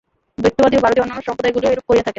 দ্বৈতবাদী 0.43 0.75
ও 0.77 0.81
ভারতীয় 0.85 1.03
অন্যান্য 1.03 1.25
সম্প্রদায়গুলিও 1.27 1.71
এইরূপ 1.71 1.85
করিয়া 1.89 2.03
থাকেন। 2.03 2.09